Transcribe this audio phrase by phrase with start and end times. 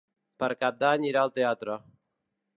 [0.43, 1.79] Per Cap d'Any irà al teatre.